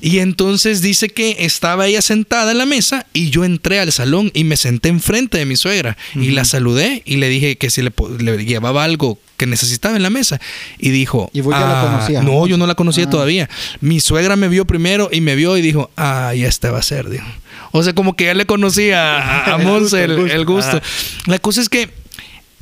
[0.00, 4.30] y entonces dice que estaba ella sentada en la mesa y yo entré al salón
[4.34, 7.82] y me senté enfrente de mi suegra y la saludé y le dije que si
[7.82, 10.40] le llevaba algo que necesitaba en la mesa
[10.78, 12.24] y dijo, ¿Y vos ya la "Ah, conocías?
[12.24, 13.10] No, yo no la conocía Ah.
[13.10, 13.48] todavía.
[13.80, 16.82] Mi suegra me vio primero y me vio y dijo, ah, ya este va a
[16.82, 17.26] ser, dijo.
[17.72, 20.72] O sea, como que ya le conocía a, Monse el, el el gusto.
[20.80, 20.86] gusto.
[21.26, 21.90] La cosa es que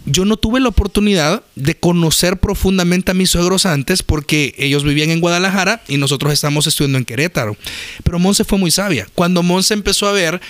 [0.06, 5.08] yo no tuve la oportunidad de conocer profundamente a mis suegros antes porque ellos vivían
[5.10, 7.56] en Guadalajara y nosotros estábamos estudiando en Querétaro.
[8.02, 9.06] Pero Monse fue muy sabia.
[9.14, 10.40] Cuando Monse empezó a ver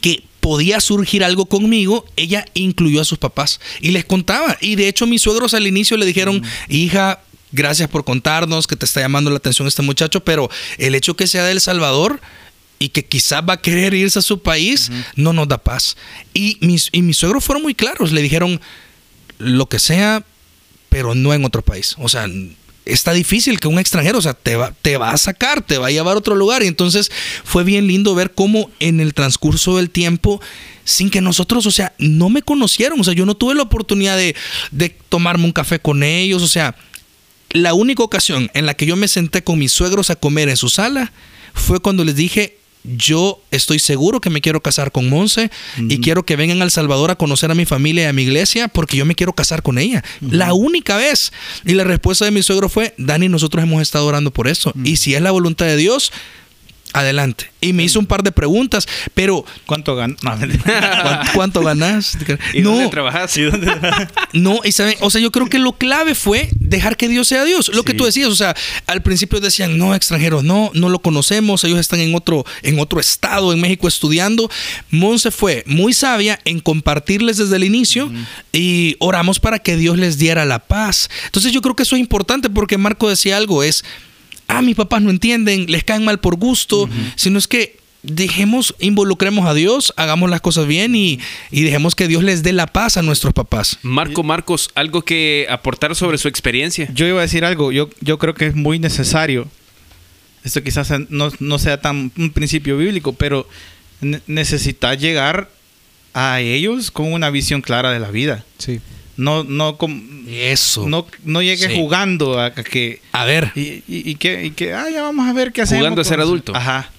[0.00, 4.58] que podía surgir algo conmigo, ella incluyó a sus papás y les contaba.
[4.60, 8.84] Y de hecho mis suegros al inicio le dijeron, hija, gracias por contarnos que te
[8.84, 12.20] está llamando la atención este muchacho, pero el hecho que sea de El Salvador
[12.78, 15.96] y que quizás va a querer irse a su país, no nos da paz.
[16.34, 18.60] Y mis, y mis suegros fueron muy claros, le dijeron,
[19.38, 20.26] lo que sea,
[20.90, 21.94] pero no en otro país.
[21.96, 22.28] O sea,
[22.84, 25.88] está difícil que un extranjero, o sea, te va, te va a sacar, te va
[25.88, 26.62] a llevar a otro lugar.
[26.62, 27.10] Y entonces
[27.44, 30.40] fue bien lindo ver cómo en el transcurso del tiempo,
[30.84, 34.16] sin que nosotros, o sea, no me conocieron, o sea, yo no tuve la oportunidad
[34.16, 34.36] de,
[34.70, 36.76] de tomarme un café con ellos, o sea,
[37.50, 40.56] la única ocasión en la que yo me senté con mis suegros a comer en
[40.56, 41.12] su sala
[41.54, 45.50] fue cuando les dije, yo estoy seguro que me quiero casar con Monse
[45.88, 48.68] y quiero que vengan al Salvador a conocer a mi familia y a mi iglesia
[48.68, 50.04] porque yo me quiero casar con ella.
[50.20, 51.32] La única vez.
[51.64, 54.72] Y la respuesta de mi suegro fue, Dani, nosotros hemos estado orando por eso.
[54.84, 56.12] Y si es la voluntad de Dios,
[56.94, 57.50] adelante.
[57.60, 60.30] Y me hizo un par de preguntas, pero ¿Cuánto gan- no,
[61.02, 62.16] ¿cuánto, cuánto ganas?
[62.52, 63.32] ¿Y dónde trabajas?
[64.32, 67.44] No, y saben, o sea, yo creo que lo clave fue dejar que Dios sea
[67.44, 67.70] Dios.
[67.74, 68.54] Lo que tú decías, o sea,
[68.86, 73.00] al principio decían, no, extranjeros, no, no lo conocemos, ellos están en otro, en otro
[73.00, 74.50] estado, en México estudiando.
[74.90, 78.10] Monse fue muy sabia en compartirles desde el inicio
[78.52, 81.08] y oramos para que Dios les diera la paz.
[81.26, 83.84] Entonces yo creo que eso es importante porque Marco decía algo, es,
[84.58, 89.46] ah, mis papás no entienden, les caen mal por gusto, sino es que dejemos, involucremos
[89.46, 91.18] a Dios, hagamos las cosas bien y,
[91.50, 93.78] y dejemos que Dios les dé la paz a nuestros papás.
[93.82, 96.88] Marco Marcos, algo que aportar sobre su experiencia.
[96.92, 99.48] Yo iba a decir algo, yo, yo creo que es muy necesario.
[100.44, 103.48] Esto quizás no, no sea tan un principio bíblico, pero
[104.02, 105.50] ne- necesitas llegar
[106.12, 108.44] a ellos con una visión clara de la vida.
[108.58, 108.80] Sí.
[109.16, 109.76] No, no,
[110.28, 110.88] Eso.
[110.88, 111.56] no, no Sí.
[111.74, 113.52] jugando a, que A ver.
[113.54, 115.80] y, y- y que, y que, ah, ya vamos a ver qué hacemos.
[115.82, 116.54] Jugando a ser adulto.
[116.56, 116.90] Ajá.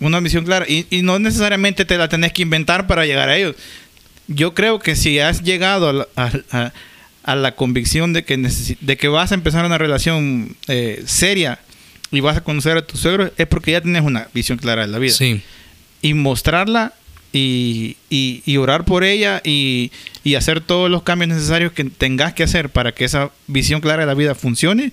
[0.00, 0.64] Una visión clara.
[0.68, 3.56] Y, y no necesariamente te la tenés que inventar para llegar a ellos.
[4.28, 6.72] Yo creo que si has llegado a la,
[7.24, 8.36] a- la convicción de que,
[8.80, 11.58] de que vas a empezar una relación eh, seria
[12.10, 14.88] y vas a conocer a tus suegros, es porque ya tienes una visión clara de
[14.92, 15.12] la vida.
[15.12, 15.42] Sí.
[16.00, 16.94] Y mostrarla
[17.32, 19.90] y, y- y orar por ella y,
[20.24, 24.02] y hacer todos los cambios necesarios que tengas que hacer para que esa visión clara
[24.02, 24.92] de la vida funcione.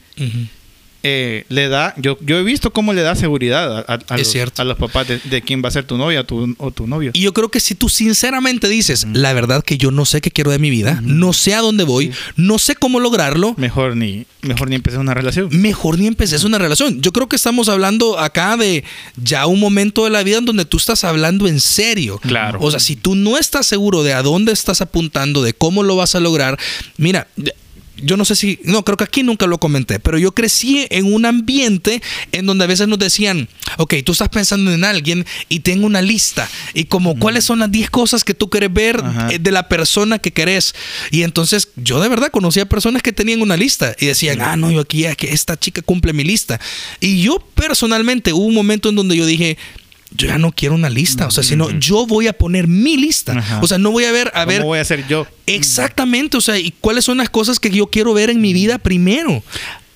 [1.08, 4.28] Eh, le da, yo, yo he visto cómo le da seguridad a, a- a los,
[4.28, 4.62] cierto.
[4.62, 7.12] a los papás de, de quién va a ser tu novia tu- o tu novio.
[7.14, 10.32] Y yo creo que si tú sinceramente dices, la verdad que yo no sé qué
[10.32, 14.26] quiero de mi vida, no sé a dónde voy, no sé cómo lograrlo, Mejor ni,
[14.42, 15.50] mejor ni empezar una relación.
[15.52, 17.02] mejor ni empeces una relación.
[17.02, 18.84] Yo creo que estamos hablando acá de
[19.16, 22.18] ya un momento de la vida en donde tú estás hablando en serio.
[22.20, 22.60] Claro.
[22.62, 25.96] O sea, si tú no estás seguro de a dónde estás apuntando, de cómo lo
[25.96, 26.58] vas a lograr,
[26.98, 27.28] mira,
[27.98, 31.12] yo no sé si, no, creo que aquí nunca lo comenté, pero yo crecí en
[31.12, 35.60] un ambiente en donde a veces nos decían, ok, tú estás pensando en alguien y
[35.60, 39.30] tengo una lista y como cuáles son las 10 cosas que tú quieres ver Ajá.
[39.32, 40.76] eh, de la persona que querés.
[41.12, 44.72] Y entonces yo de verdad conocía personas que tenían una lista y decían, ah, no,
[44.72, 46.60] yo aquí que esta chica cumple mi lista.
[47.00, 49.58] Y yo personalmente hubo un momento en donde yo dije,
[50.16, 53.38] yo ya no quiero una lista, o sea, sino yo voy a poner mi lista.
[53.38, 53.60] Ajá.
[53.62, 55.28] O sea, no voy a ver, a ¿Cómo ver, voy a hacer yo?
[55.46, 58.78] Exactamente, o sea, y cuáles son las cosas que yo quiero ver en mi vida
[58.78, 59.44] primero.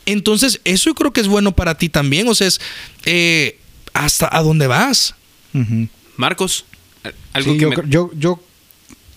[0.05, 2.59] Entonces, eso yo creo que es bueno para ti también, o sea, es
[3.05, 3.59] eh,
[3.93, 5.15] hasta a dónde vas.
[6.17, 6.65] Marcos,
[7.33, 8.43] algo Sí, que yo, me- yo, yo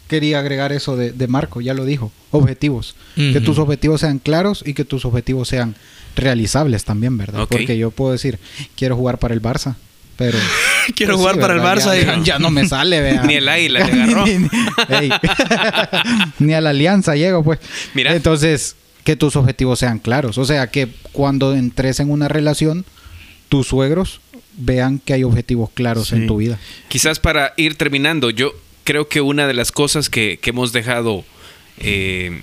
[0.09, 2.13] quería agregar eso de, de Marco, ya lo dijo.
[2.31, 2.95] Objetivos.
[3.15, 5.75] Que tus objetivos sean claros y que tus objetivos sean
[6.17, 7.47] realizables también, ¿verdad?
[7.49, 8.39] Porque yo puedo decir,
[8.77, 9.75] quiero jugar para el Barça,
[10.17, 10.39] pero...
[10.97, 11.61] Quiero pues jugar para el.
[11.61, 13.23] Barça Ya, y- ya no me sale, vea.
[13.27, 14.27] Ni el águila le agarró.
[14.27, 14.49] ni, ni-
[14.89, 15.11] ey.
[16.39, 17.59] Ni a la alianza llego, pues.
[17.95, 18.15] Mira.
[18.15, 20.39] Entonces, que tus objetivos sean claros.
[20.39, 22.85] O sea, que cuando entres en una relación,
[23.49, 24.21] tus suegros
[24.57, 26.17] vean que hay objetivos claros Sí.
[26.17, 26.59] en tu vida.
[26.89, 28.53] Quizás para ir terminando, yo
[28.85, 31.25] creo que una de las cosas que, que hemos dejado
[31.79, 32.43] eh,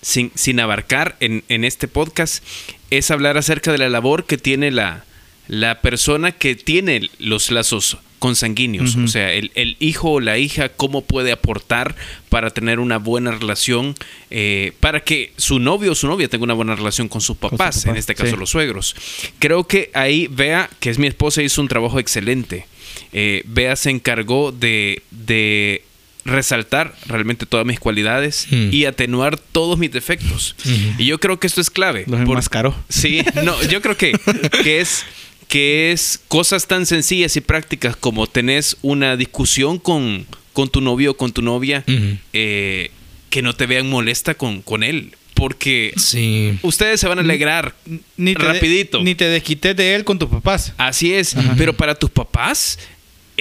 [0.00, 2.42] sin, sin abarcar en, en este podcast
[2.90, 5.04] es hablar acerca de la labor que tiene la,
[5.52, 8.96] la persona que tiene los lazos consanguíneos.
[8.96, 11.94] O sea, el, el hijo o la hija, cómo puede aportar
[12.30, 13.94] para tener una buena relación,
[14.30, 17.76] eh, para que su novio o su novia tenga una buena relación con sus papás,
[17.84, 18.36] en papás, este caso sí.
[18.38, 18.94] los suegros.
[19.40, 22.64] Creo que ahí Bea, que es mi esposa, hizo un trabajo excelente.
[23.12, 25.82] Eh, Bea se encargó de, de
[26.24, 28.68] resaltar realmente todas mis cualidades Mm.
[28.72, 30.54] y atenuar todos mis defectos.
[30.96, 32.04] Y yo creo que esto es clave.
[32.06, 32.74] Los por- enmascaró.
[32.88, 34.12] Sí, no, yo creo que,
[34.62, 35.04] que es
[35.52, 41.10] que es cosas tan sencillas y prácticas como tenés una discusión con, con tu novio
[41.10, 41.84] o con tu novia,
[42.32, 42.90] eh,
[43.28, 45.12] que no te vean molesta con, con él.
[45.34, 46.58] Porque Sí.
[46.62, 47.74] ustedes se van a alegrar
[48.16, 49.02] Ni te, rapidito.
[49.02, 50.72] ni te desquites de él con tus papás.
[50.78, 51.36] Así es.
[51.58, 52.78] Pero para tus papás,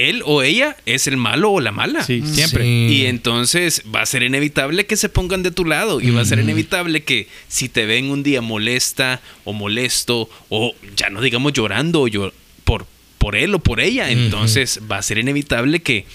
[0.09, 2.03] él o ella es el malo o la mala.
[2.03, 2.63] Sí, siempre.
[2.63, 2.87] Sí.
[2.89, 6.25] Y entonces va a ser inevitable que se pongan de tu lado y va a
[6.25, 11.53] ser inevitable que si te ven un día molesta o molesto o ya no digamos
[11.53, 12.31] llorando o
[12.63, 12.85] por,
[13.17, 16.05] por él o por ella, entonces va a ser inevitable que,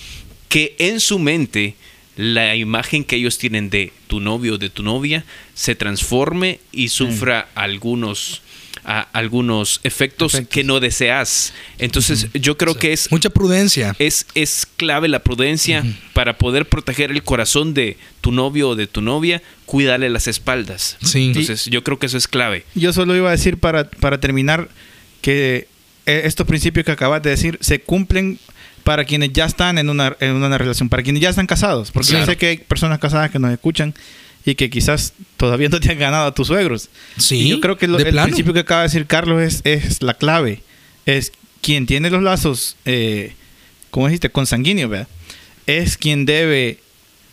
[0.48, 1.74] que en su mente
[2.16, 6.88] la imagen que ellos tienen de tu novio o de tu novia se transforme y
[6.88, 8.42] sufra algunos
[8.88, 10.52] a- algunos efectos, Efectos.
[10.54, 11.52] que no deseas.
[11.78, 13.94] Entonces, yo creo que es Mucha prudencia.
[13.98, 18.86] es, es clave la prudencia para poder proteger el corazón de tu novio o de
[18.86, 20.96] tu novia, cuidarle las espaldas.
[21.02, 21.26] Sí.
[21.26, 22.64] Entonces, yo creo que eso es clave.
[22.76, 24.68] Yo solo iba a decir para, para terminar
[25.20, 25.66] que
[26.06, 28.38] eh, estos principios que acabas de decir se cumplen
[28.84, 31.90] para quienes ya están en una, en una relación, para quienes ya están casados.
[31.90, 32.24] Porque Claro.
[32.24, 33.92] yo sé que hay personas casadas que nos escuchan
[34.46, 36.88] y que quizás todavía no te han ganado a tus suegros.
[37.18, 38.28] Sí, Y yo creo que lo- el plano.
[38.28, 40.62] principio que acaba de decir Carlos es, es la clave.
[41.04, 43.34] Es quien tiene los lazos, eh,
[43.90, 45.08] como dijiste, consanguíneos, ¿verdad?
[45.66, 46.78] Es quien debe,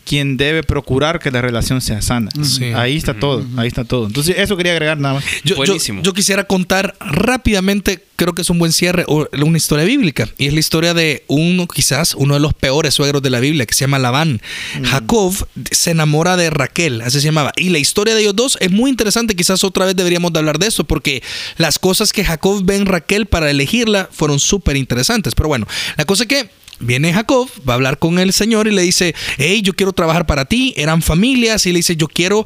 [0.06, 2.30] quien debe procurar que la relación sea sana.
[2.44, 2.66] Sí.
[2.76, 4.08] Ahí está todo, ahí está todo.
[4.08, 5.24] Entonces, eso quería agregar nada más.
[5.44, 6.02] Yo, Buenísimo.
[6.04, 10.28] yo quisiera contar rápidamente, creo que es un buen cierre, o- una historia bíblica.
[10.38, 13.66] Y es la historia de uno, quizás, uno de los peores suegros de la Biblia,
[13.66, 14.42] que se llama Labán.
[14.84, 15.34] Jacob
[15.72, 17.52] se enamora de Raquel, así se llamaba.
[17.56, 19.36] Y la historia de ellos dos es muy interesante.
[19.36, 21.24] Quizás otra vez deberíamos de hablar de esto, porque
[21.58, 25.34] las cosas que Jacob ve en Raquel para elegirla fueron súper interesantes.
[25.36, 26.50] Pero bueno, la cosa es que
[26.84, 30.26] Viene Jacob, va a hablar con el Señor y le dice, hey, yo quiero trabajar
[30.26, 30.74] para ti.
[30.78, 32.46] Eran familias y le dice, yo quiero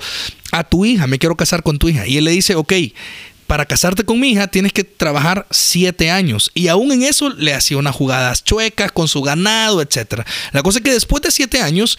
[0.52, 2.08] a tu hija, me quiero casar con tu hija.
[2.08, 2.73] Y él le dice, ok,
[3.47, 6.52] para casarte con mi hija tienes que trabajar siete años.
[6.54, 10.21] Y aún en eso le hacía unas jugadas chuecas con su ganado, etc.
[10.52, 11.97] La cosa es que después de siete años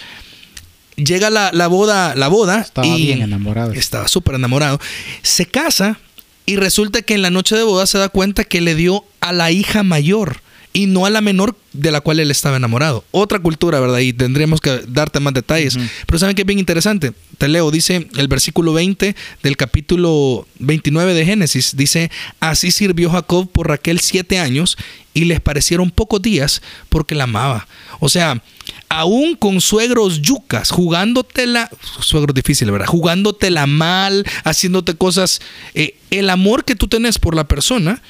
[0.97, 3.73] llega la, la boda, la boda Estaba y bien enamorado.
[3.73, 4.79] Estaba súper enamorado.
[5.23, 5.99] Se casa
[6.47, 9.33] y resulta que en la noche de boda se da cuenta que le dio a
[9.33, 10.41] la hija mayor
[10.73, 13.05] y no a la menor de la cual él estaba enamorado.
[13.11, 13.99] Otra cultura, ¿verdad?
[13.99, 15.79] Y tendríamos que darte más detalles.
[16.07, 17.13] Pero ¿saben qué es bien interesante?
[17.39, 21.77] Te leo, dice el versículo 20 del capítulo 29 de Génesis.
[21.77, 24.77] Dice, así sirvió Jacob por Raquel siete años
[25.15, 27.67] y les parecieron pocos días porque la amaba.
[28.01, 28.43] O sea,
[28.89, 32.87] aún con suegros yucas, jugándotela, suegros difíciles, ¿verdad?
[32.87, 35.41] Jugándotela mal, haciéndote cosas,
[35.75, 38.03] eh, el amor que tú tenés por la persona,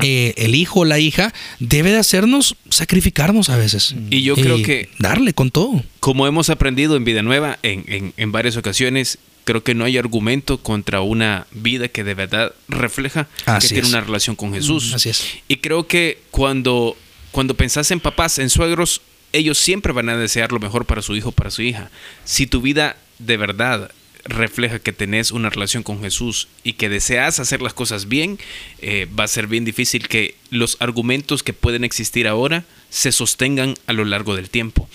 [0.00, 3.94] eh, el hijo o la hija, debe de hacernos sacrificarnos a veces.
[4.10, 5.82] Y yo creo que- Darle con todo.
[6.00, 9.96] Como hemos aprendido en Vida Nueva en, en- en varias ocasiones, creo que no hay
[9.96, 13.94] argumento contra una vida que de verdad refleja Así que tiene es.
[13.94, 14.92] una relación con Jesús.
[14.92, 15.24] Así es.
[15.48, 16.96] Y creo que cuando,
[17.30, 19.00] cuando pensás en papás, en suegros,
[19.32, 21.90] ellos siempre van a desear lo mejor para su hijo, para su hija.
[22.24, 23.90] Si tu vida de verdad
[24.28, 28.38] refleja que tenés una relación con Jesús y que deseas hacer las cosas bien,
[28.80, 33.74] eh, va a ser bien difícil que los argumentos que pueden existir ahora se sostengan
[33.86, 34.88] a lo largo del tiempo.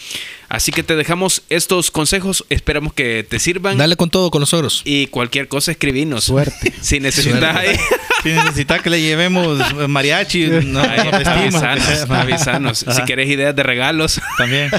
[0.52, 3.78] Así que te dejamos estos consejos, esperamos que te sirvan.
[3.78, 4.82] Dale con todo con los suegros.
[4.84, 6.26] Y cualquier cosa escribinos.
[6.26, 6.74] Suerte.
[6.82, 7.78] Si necesitas ahí.
[8.24, 12.86] Si necesitas que le llevemos mariachi, no, avisanos, avisanos.
[12.90, 14.70] Si querés ideas de regalos, También.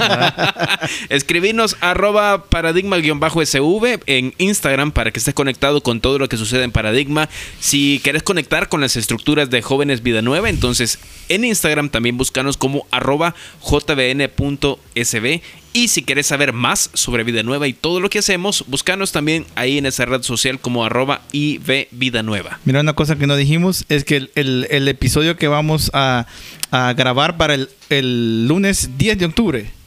[1.09, 6.71] escribinos arroba paradigma-sv en Instagram para que estés conectado con todo lo que sucede en
[6.71, 7.29] Paradigma.
[7.59, 12.57] Si querés conectar con las estructuras de Jóvenes Vida Nueva, entonces en Instagram también búscanos
[12.57, 15.41] como arroba jbn.sb.
[15.75, 19.47] Y si querés saber más sobre Vida Nueva y todo lo que hacemos, búscanos también
[19.55, 22.59] ahí en esa red social como arroba IB Vida Nueva.
[22.63, 26.27] Mira, una cosa que no dijimos es que el, episodio que vamos a,
[26.71, 27.57] grabar para
[27.89, 29.82] el lunes 10 de octubre.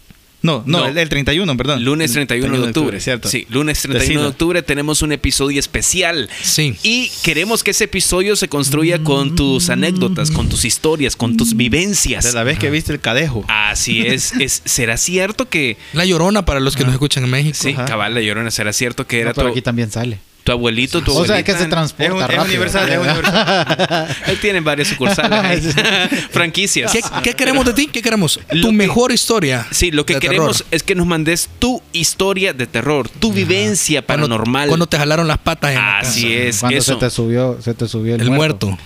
[0.47, 0.87] No, no, No.
[0.87, 1.85] El, el 31, perdón.
[1.85, 3.29] Lunes El 31 de octubre, ¿cierto?
[3.29, 4.29] Sí, lunes 31 de Decilo.
[4.29, 6.29] octubre tenemos un episodio especial.
[6.43, 6.77] Sí.
[6.83, 11.51] Y queremos que ese episodio se construya con tus anécdotas, con tus historias, con tus
[11.51, 12.33] De vivencias.
[12.35, 13.45] la vez que viste el cadejo.
[13.49, 14.63] Así es, es.
[14.65, 15.77] ¿Será cierto que...
[15.93, 17.57] La llorona para los que nos escuchan en México.
[17.61, 17.85] Sí, Ajá.
[17.85, 20.19] cabal, la llorona, ¿será cierto que No, era pero tu, aquí también sale.
[20.47, 21.43] Tu abuelito, tu O sea, abuelita?
[21.53, 22.45] que se transporta Es, un- es rápido.
[22.45, 24.17] universal, es universal.
[24.29, 25.75] Él tiene varias sucursales,
[26.31, 26.93] franquicias.
[26.93, 27.89] ¿Qué, qué queremos de ti?
[27.89, 28.39] ¿Qué queremos?
[28.53, 29.67] Lo tu que- mejor historia.
[29.73, 30.69] Sí, lo que de queremos terror.
[30.71, 34.69] es que nos mandes tu historia de terror, tu vivencia paranormal.
[34.69, 36.95] Cuando te jalaron las patas en Así es, Cuando eso.
[36.95, 38.79] se te subió, se te subió el, El muerto.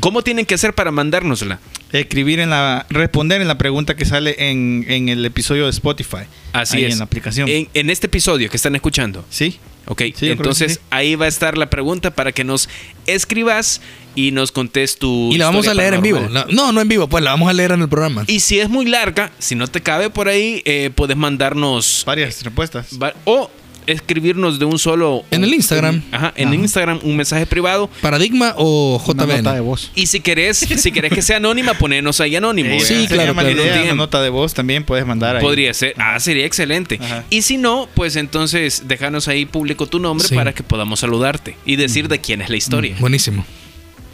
[0.00, 1.58] ¿Cómo tienen que hacer para mandárnosla?
[1.92, 2.86] Escribir en la.
[2.88, 6.18] Responder en la pregunta que sale en, en el episodio de Spotify.
[6.52, 6.92] Así Ahí es.
[6.92, 7.48] En la aplicación.
[7.48, 9.24] En, en este episodio que están escuchando.
[9.28, 9.58] Sí.
[9.88, 10.78] Ok, Sí, entonces sí.
[10.90, 12.68] ahí va a estar la pregunta para que nos
[13.06, 13.80] escribas
[14.14, 15.30] y nos contes tu.
[15.32, 16.20] Y la vamos a leer en vivo.
[16.50, 18.24] no, no en vivo, pues la vamos a leer en el programa.
[18.26, 22.42] Y si es muy larga, si no te cabe por ahí, eh, puedes mandarnos Varias
[22.42, 22.88] respuestas.
[23.00, 23.50] va- o
[23.86, 25.24] escribirnos de un solo.
[25.30, 25.96] En el Instagram.
[25.96, 26.54] un- ajá, en Ajá.
[26.56, 27.88] Instagram un mensaje privado.
[28.00, 29.60] ¿Paradigma o Una nota de JBN?
[29.60, 29.90] voz.
[29.94, 32.70] Y si querés, si querés que sea anónima, ponernos ahí anónimo.
[32.70, 33.50] Eh, Sí, sería claro, claro.
[33.50, 33.82] idea.
[33.84, 35.42] Una nota de voz también puedes mandar ahí.
[35.42, 35.94] Podría ser.
[35.98, 36.98] Ah, sería excelente.
[37.02, 37.24] Ajá.
[37.30, 40.34] Y si no, pues entonces déjanos ahí público tu nombre Sí.
[40.34, 42.94] para que podamos saludarte y decir de quién es la historia.
[43.00, 43.44] Buenísimo.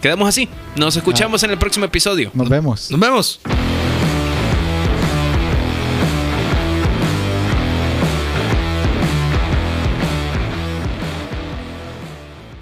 [0.00, 0.48] Quedamos así.
[0.76, 2.30] Nos escuchamos en el próximo episodio.
[2.34, 2.90] Nos vemos.
[2.90, 3.40] Nos vemos.